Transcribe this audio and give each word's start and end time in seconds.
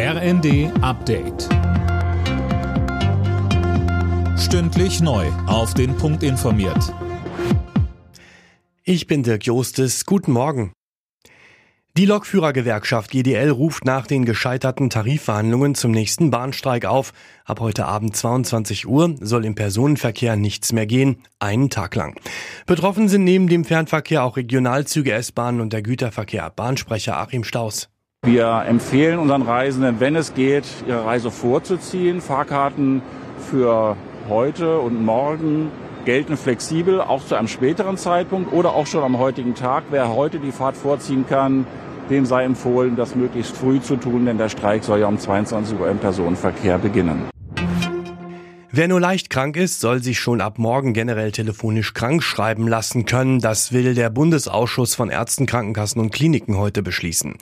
RND 0.00 0.70
Update. 0.80 1.48
Stündlich 4.38 5.00
neu. 5.00 5.26
Auf 5.48 5.74
den 5.74 5.96
Punkt 5.96 6.22
informiert. 6.22 6.94
Ich 8.84 9.08
bin 9.08 9.24
Dirk 9.24 9.44
Jostes. 9.44 10.06
Guten 10.06 10.30
Morgen. 10.30 10.72
Die 11.96 12.06
Lokführergewerkschaft 12.06 13.10
GDL 13.10 13.50
ruft 13.50 13.86
nach 13.86 14.06
den 14.06 14.24
gescheiterten 14.24 14.88
Tarifverhandlungen 14.88 15.74
zum 15.74 15.90
nächsten 15.90 16.30
Bahnstreik 16.30 16.84
auf. 16.84 17.12
Ab 17.44 17.58
heute 17.58 17.86
Abend 17.86 18.14
22 18.14 18.86
Uhr 18.86 19.16
soll 19.18 19.44
im 19.44 19.56
Personenverkehr 19.56 20.36
nichts 20.36 20.72
mehr 20.72 20.86
gehen, 20.86 21.24
einen 21.40 21.70
Tag 21.70 21.96
lang. 21.96 22.14
Betroffen 22.66 23.08
sind 23.08 23.24
neben 23.24 23.48
dem 23.48 23.64
Fernverkehr 23.64 24.22
auch 24.22 24.36
Regionalzüge, 24.36 25.12
S-Bahnen 25.12 25.60
und 25.60 25.72
der 25.72 25.82
Güterverkehr. 25.82 26.50
Bahnsprecher 26.50 27.16
Achim 27.16 27.42
Staus. 27.42 27.88
Wir 28.28 28.64
empfehlen 28.68 29.18
unseren 29.20 29.40
Reisenden, 29.40 30.00
wenn 30.00 30.14
es 30.14 30.34
geht, 30.34 30.66
ihre 30.86 31.06
Reise 31.06 31.30
vorzuziehen. 31.30 32.20
Fahrkarten 32.20 33.00
für 33.38 33.96
heute 34.28 34.80
und 34.80 35.02
morgen 35.02 35.70
gelten 36.04 36.36
flexibel, 36.36 37.00
auch 37.00 37.24
zu 37.24 37.36
einem 37.36 37.48
späteren 37.48 37.96
Zeitpunkt 37.96 38.52
oder 38.52 38.74
auch 38.74 38.86
schon 38.86 39.02
am 39.02 39.18
heutigen 39.18 39.54
Tag. 39.54 39.84
Wer 39.90 40.14
heute 40.14 40.40
die 40.40 40.52
Fahrt 40.52 40.76
vorziehen 40.76 41.26
kann, 41.26 41.66
dem 42.10 42.26
sei 42.26 42.44
empfohlen, 42.44 42.96
das 42.96 43.14
möglichst 43.14 43.56
früh 43.56 43.80
zu 43.80 43.96
tun, 43.96 44.26
denn 44.26 44.36
der 44.36 44.50
Streik 44.50 44.84
soll 44.84 45.00
ja 45.00 45.06
um 45.06 45.18
22 45.18 45.80
Uhr 45.80 45.88
im 45.88 45.98
Personenverkehr 45.98 46.76
beginnen. 46.76 47.30
Wer 48.70 48.86
nur 48.86 49.00
leicht 49.00 49.30
krank 49.30 49.56
ist, 49.56 49.80
soll 49.80 50.02
sich 50.02 50.20
schon 50.20 50.42
ab 50.42 50.58
morgen 50.58 50.92
generell 50.92 51.32
telefonisch 51.32 51.94
krank 51.94 52.22
schreiben 52.22 52.68
lassen 52.68 53.06
können. 53.06 53.40
Das 53.40 53.72
will 53.72 53.94
der 53.94 54.10
Bundesausschuss 54.10 54.94
von 54.94 55.08
Ärzten, 55.08 55.46
Krankenkassen 55.46 56.00
und 56.02 56.10
Kliniken 56.10 56.58
heute 56.58 56.82
beschließen. 56.82 57.36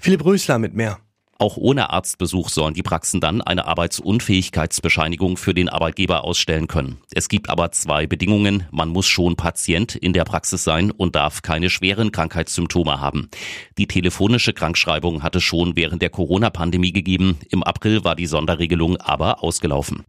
Philipp 0.00 0.24
Rösler 0.24 0.58
mit 0.58 0.74
mehr. 0.74 0.98
Auch 1.38 1.56
ohne 1.56 1.90
Arztbesuch 1.90 2.48
sollen 2.48 2.74
die 2.74 2.82
Praxen 2.84 3.20
dann 3.20 3.42
eine 3.42 3.66
Arbeitsunfähigkeitsbescheinigung 3.66 5.36
für 5.36 5.54
den 5.54 5.68
Arbeitgeber 5.68 6.22
ausstellen 6.24 6.68
können. 6.68 6.98
Es 7.12 7.28
gibt 7.28 7.48
aber 7.48 7.72
zwei 7.72 8.06
Bedingungen. 8.06 8.66
Man 8.70 8.88
muss 8.88 9.06
schon 9.06 9.34
Patient 9.34 9.96
in 9.96 10.12
der 10.12 10.24
Praxis 10.24 10.62
sein 10.62 10.90
und 10.90 11.16
darf 11.16 11.42
keine 11.42 11.68
schweren 11.68 12.12
Krankheitssymptome 12.12 13.00
haben. 13.00 13.28
Die 13.76 13.88
telefonische 13.88 14.52
Krankschreibung 14.52 15.24
hatte 15.24 15.40
schon 15.40 15.74
während 15.74 16.00
der 16.02 16.10
Corona-Pandemie 16.10 16.92
gegeben. 16.92 17.38
Im 17.50 17.64
April 17.64 18.04
war 18.04 18.14
die 18.14 18.26
Sonderregelung 18.26 18.96
aber 18.98 19.42
ausgelaufen. 19.42 20.04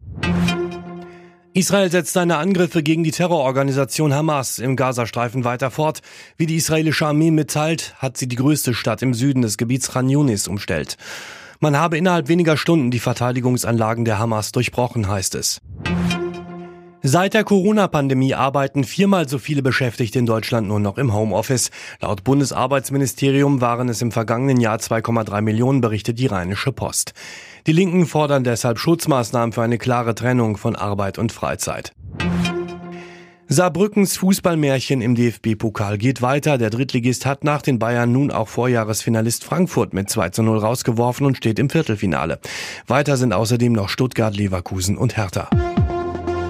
Israel 1.56 1.88
setzt 1.88 2.14
seine 2.14 2.38
Angriffe 2.38 2.82
gegen 2.82 3.04
die 3.04 3.12
Terrororganisation 3.12 4.12
Hamas 4.12 4.58
im 4.58 4.74
Gazastreifen 4.74 5.44
weiter 5.44 5.70
fort. 5.70 6.00
Wie 6.36 6.46
die 6.46 6.56
israelische 6.56 7.06
Armee 7.06 7.30
mitteilt, 7.30 7.94
hat 7.98 8.16
sie 8.16 8.26
die 8.26 8.34
größte 8.34 8.74
Stadt 8.74 9.02
im 9.02 9.14
Süden 9.14 9.40
des 9.40 9.56
Gebiets 9.56 9.92
Khan 9.92 10.08
Yunis 10.08 10.48
umstellt. 10.48 10.96
Man 11.60 11.76
habe 11.76 11.96
innerhalb 11.96 12.26
weniger 12.26 12.56
Stunden 12.56 12.90
die 12.90 12.98
Verteidigungsanlagen 12.98 14.04
der 14.04 14.18
Hamas 14.18 14.50
durchbrochen, 14.50 15.06
heißt 15.06 15.36
es. 15.36 15.60
Seit 17.06 17.34
der 17.34 17.44
Corona-Pandemie 17.44 18.32
arbeiten 18.32 18.82
viermal 18.82 19.28
so 19.28 19.36
viele 19.36 19.60
Beschäftigte 19.60 20.18
in 20.18 20.24
Deutschland 20.24 20.68
nur 20.68 20.80
noch 20.80 20.96
im 20.96 21.12
Homeoffice. 21.12 21.70
Laut 22.00 22.24
Bundesarbeitsministerium 22.24 23.60
waren 23.60 23.90
es 23.90 24.00
im 24.00 24.10
vergangenen 24.10 24.58
Jahr 24.58 24.78
2,3 24.78 25.42
Millionen, 25.42 25.82
berichtet 25.82 26.18
die 26.18 26.28
Rheinische 26.28 26.72
Post. 26.72 27.12
Die 27.66 27.72
Linken 27.72 28.06
fordern 28.06 28.42
deshalb 28.42 28.78
Schutzmaßnahmen 28.78 29.52
für 29.52 29.60
eine 29.60 29.76
klare 29.76 30.14
Trennung 30.14 30.56
von 30.56 30.76
Arbeit 30.76 31.18
und 31.18 31.30
Freizeit. 31.30 31.92
Saarbrückens 33.48 34.16
Fußballmärchen 34.16 35.02
im 35.02 35.14
DFB-Pokal 35.14 35.98
geht 35.98 36.22
weiter. 36.22 36.56
Der 36.56 36.70
Drittligist 36.70 37.26
hat 37.26 37.44
nach 37.44 37.60
den 37.60 37.78
Bayern 37.78 38.12
nun 38.12 38.30
auch 38.30 38.48
Vorjahresfinalist 38.48 39.44
Frankfurt 39.44 39.92
mit 39.92 40.08
2 40.08 40.30
zu 40.30 40.42
0 40.42 40.56
rausgeworfen 40.56 41.26
und 41.26 41.36
steht 41.36 41.58
im 41.58 41.68
Viertelfinale. 41.68 42.40
Weiter 42.86 43.18
sind 43.18 43.34
außerdem 43.34 43.74
noch 43.74 43.90
Stuttgart, 43.90 44.34
Leverkusen 44.34 44.96
und 44.96 45.18
Hertha. 45.18 45.50